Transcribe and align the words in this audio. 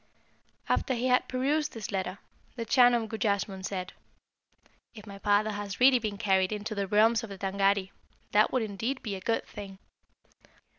"After 0.67 0.95
he 0.95 1.09
had 1.09 1.27
perused 1.27 1.73
this 1.73 1.91
letter, 1.91 2.17
the 2.55 2.65
Chan 2.65 2.95
of 2.95 3.07
Gujassmunn 3.07 3.63
said, 3.63 3.93
'If 4.95 5.05
my 5.05 5.19
father 5.19 5.51
has 5.51 5.79
really 5.79 5.99
been 5.99 6.17
carried 6.17 6.51
into 6.51 6.73
the 6.73 6.87
realms 6.87 7.23
of 7.23 7.29
the 7.29 7.37
Tângâri, 7.37 7.91
that 8.31 8.51
would 8.51 8.63
indeed 8.63 9.03
be 9.03 9.13
a 9.15 9.21
good 9.21 9.45
thing. 9.45 9.77